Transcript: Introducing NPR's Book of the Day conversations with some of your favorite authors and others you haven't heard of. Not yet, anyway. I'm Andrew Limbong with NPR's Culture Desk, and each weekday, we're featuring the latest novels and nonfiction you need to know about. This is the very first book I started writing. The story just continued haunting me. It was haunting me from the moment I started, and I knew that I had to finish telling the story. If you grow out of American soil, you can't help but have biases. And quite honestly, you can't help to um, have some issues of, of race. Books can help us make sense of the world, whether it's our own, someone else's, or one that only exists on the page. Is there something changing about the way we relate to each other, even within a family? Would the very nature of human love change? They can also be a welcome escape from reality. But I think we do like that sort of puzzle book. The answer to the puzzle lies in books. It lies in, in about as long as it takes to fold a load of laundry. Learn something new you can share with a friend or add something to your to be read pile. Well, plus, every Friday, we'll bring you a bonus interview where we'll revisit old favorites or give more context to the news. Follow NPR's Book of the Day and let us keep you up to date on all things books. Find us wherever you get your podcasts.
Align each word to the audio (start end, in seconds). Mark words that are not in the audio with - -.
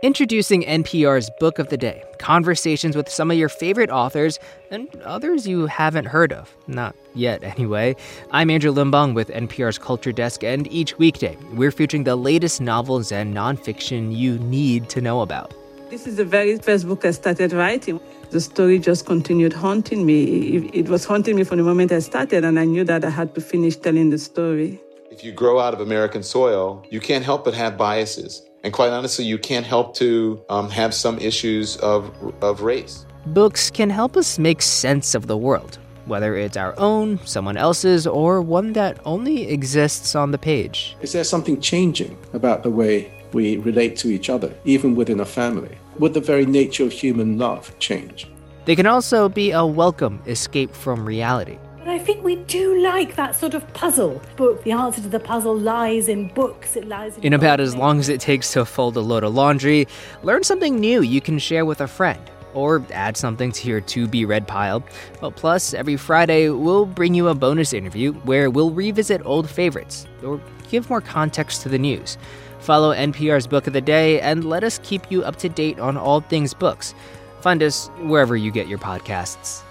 Introducing 0.00 0.62
NPR's 0.62 1.28
Book 1.40 1.58
of 1.58 1.70
the 1.70 1.76
Day 1.76 2.04
conversations 2.18 2.94
with 2.94 3.08
some 3.08 3.32
of 3.32 3.36
your 3.36 3.48
favorite 3.48 3.90
authors 3.90 4.38
and 4.70 4.88
others 5.02 5.44
you 5.44 5.66
haven't 5.66 6.04
heard 6.04 6.32
of. 6.32 6.54
Not 6.68 6.94
yet, 7.16 7.42
anyway. 7.42 7.96
I'm 8.30 8.48
Andrew 8.48 8.72
Limbong 8.72 9.14
with 9.14 9.26
NPR's 9.30 9.76
Culture 9.76 10.12
Desk, 10.12 10.44
and 10.44 10.70
each 10.72 10.96
weekday, 10.98 11.36
we're 11.52 11.72
featuring 11.72 12.04
the 12.04 12.14
latest 12.14 12.60
novels 12.60 13.10
and 13.10 13.34
nonfiction 13.34 14.16
you 14.16 14.38
need 14.38 14.88
to 14.90 15.00
know 15.00 15.20
about. 15.20 15.52
This 15.90 16.06
is 16.06 16.14
the 16.14 16.24
very 16.24 16.58
first 16.58 16.86
book 16.86 17.04
I 17.04 17.10
started 17.10 17.52
writing. 17.52 17.98
The 18.30 18.40
story 18.40 18.78
just 18.78 19.04
continued 19.04 19.52
haunting 19.52 20.06
me. 20.06 20.68
It 20.72 20.88
was 20.88 21.06
haunting 21.06 21.34
me 21.34 21.42
from 21.42 21.58
the 21.58 21.64
moment 21.64 21.90
I 21.90 21.98
started, 21.98 22.44
and 22.44 22.60
I 22.60 22.66
knew 22.66 22.84
that 22.84 23.04
I 23.04 23.10
had 23.10 23.34
to 23.34 23.40
finish 23.40 23.74
telling 23.74 24.10
the 24.10 24.18
story. 24.18 24.80
If 25.18 25.24
you 25.24 25.32
grow 25.32 25.58
out 25.58 25.74
of 25.74 25.80
American 25.80 26.22
soil, 26.22 26.86
you 26.90 27.00
can't 27.00 27.24
help 27.24 27.44
but 27.44 27.52
have 27.52 27.76
biases. 27.76 28.40
And 28.62 28.72
quite 28.72 28.90
honestly, 28.90 29.24
you 29.24 29.36
can't 29.36 29.66
help 29.66 29.96
to 29.96 30.40
um, 30.48 30.70
have 30.70 30.94
some 30.94 31.18
issues 31.18 31.76
of, 31.78 32.14
of 32.40 32.62
race. 32.62 33.04
Books 33.26 33.68
can 33.68 33.90
help 33.90 34.16
us 34.16 34.38
make 34.38 34.62
sense 34.62 35.16
of 35.16 35.26
the 35.26 35.36
world, 35.36 35.76
whether 36.06 36.36
it's 36.36 36.56
our 36.56 36.72
own, 36.78 37.18
someone 37.24 37.56
else's, 37.56 38.06
or 38.06 38.40
one 38.40 38.74
that 38.74 39.00
only 39.04 39.48
exists 39.48 40.14
on 40.14 40.30
the 40.30 40.38
page. 40.38 40.96
Is 41.00 41.10
there 41.10 41.24
something 41.24 41.60
changing 41.60 42.16
about 42.32 42.62
the 42.62 42.70
way 42.70 43.12
we 43.32 43.56
relate 43.56 43.96
to 43.96 44.10
each 44.10 44.30
other, 44.30 44.54
even 44.64 44.94
within 44.94 45.18
a 45.18 45.26
family? 45.26 45.76
Would 45.98 46.14
the 46.14 46.20
very 46.20 46.46
nature 46.46 46.84
of 46.84 46.92
human 46.92 47.38
love 47.38 47.76
change? 47.80 48.30
They 48.66 48.76
can 48.76 48.86
also 48.86 49.28
be 49.28 49.50
a 49.50 49.66
welcome 49.66 50.22
escape 50.28 50.72
from 50.72 51.04
reality. 51.04 51.58
But 51.88 51.94
I 51.94 52.00
think 52.00 52.22
we 52.22 52.36
do 52.36 52.82
like 52.82 53.16
that 53.16 53.34
sort 53.34 53.54
of 53.54 53.66
puzzle 53.72 54.20
book. 54.36 54.62
The 54.62 54.72
answer 54.72 55.00
to 55.00 55.08
the 55.08 55.18
puzzle 55.18 55.56
lies 55.56 56.08
in 56.08 56.28
books. 56.28 56.76
It 56.76 56.86
lies 56.86 57.16
in, 57.16 57.24
in 57.24 57.32
about 57.32 57.60
as 57.60 57.74
long 57.74 57.98
as 57.98 58.10
it 58.10 58.20
takes 58.20 58.52
to 58.52 58.66
fold 58.66 58.98
a 58.98 59.00
load 59.00 59.24
of 59.24 59.32
laundry. 59.32 59.88
Learn 60.22 60.44
something 60.44 60.78
new 60.78 61.00
you 61.00 61.22
can 61.22 61.38
share 61.38 61.64
with 61.64 61.80
a 61.80 61.88
friend 61.88 62.20
or 62.52 62.84
add 62.92 63.16
something 63.16 63.52
to 63.52 63.68
your 63.70 63.80
to 63.80 64.06
be 64.06 64.26
read 64.26 64.46
pile. 64.46 64.84
Well, 65.22 65.32
plus, 65.32 65.72
every 65.72 65.96
Friday, 65.96 66.50
we'll 66.50 66.84
bring 66.84 67.14
you 67.14 67.28
a 67.28 67.34
bonus 67.34 67.72
interview 67.72 68.12
where 68.12 68.50
we'll 68.50 68.70
revisit 68.70 69.22
old 69.24 69.48
favorites 69.48 70.06
or 70.22 70.42
give 70.68 70.90
more 70.90 71.00
context 71.00 71.62
to 71.62 71.70
the 71.70 71.78
news. 71.78 72.18
Follow 72.60 72.94
NPR's 72.94 73.46
Book 73.46 73.66
of 73.66 73.72
the 73.72 73.80
Day 73.80 74.20
and 74.20 74.44
let 74.44 74.62
us 74.62 74.78
keep 74.82 75.10
you 75.10 75.24
up 75.24 75.36
to 75.36 75.48
date 75.48 75.78
on 75.78 75.96
all 75.96 76.20
things 76.20 76.52
books. 76.52 76.94
Find 77.40 77.62
us 77.62 77.88
wherever 78.00 78.36
you 78.36 78.50
get 78.50 78.68
your 78.68 78.76
podcasts. 78.76 79.62